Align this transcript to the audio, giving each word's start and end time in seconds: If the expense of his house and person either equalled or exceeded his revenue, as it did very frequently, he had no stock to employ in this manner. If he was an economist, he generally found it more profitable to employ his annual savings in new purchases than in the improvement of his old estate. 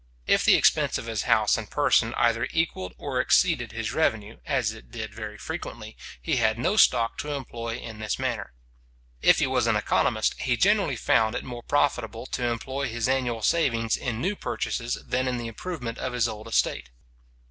If 0.25 0.43
the 0.43 0.55
expense 0.55 0.97
of 0.97 1.05
his 1.05 1.21
house 1.29 1.59
and 1.59 1.69
person 1.69 2.15
either 2.17 2.47
equalled 2.49 2.95
or 2.97 3.21
exceeded 3.21 3.71
his 3.71 3.93
revenue, 3.93 4.37
as 4.47 4.71
it 4.71 4.89
did 4.89 5.13
very 5.13 5.37
frequently, 5.37 5.95
he 6.19 6.37
had 6.37 6.57
no 6.57 6.75
stock 6.75 7.19
to 7.19 7.33
employ 7.33 7.75
in 7.77 7.99
this 7.99 8.17
manner. 8.17 8.51
If 9.21 9.37
he 9.37 9.45
was 9.45 9.67
an 9.67 9.75
economist, 9.75 10.33
he 10.41 10.57
generally 10.57 10.95
found 10.95 11.35
it 11.35 11.43
more 11.43 11.61
profitable 11.61 12.25
to 12.25 12.47
employ 12.47 12.87
his 12.87 13.07
annual 13.07 13.43
savings 13.43 13.95
in 13.95 14.19
new 14.19 14.35
purchases 14.35 14.95
than 15.05 15.27
in 15.27 15.37
the 15.37 15.45
improvement 15.47 15.99
of 15.99 16.13
his 16.13 16.27
old 16.27 16.47
estate. 16.47 16.89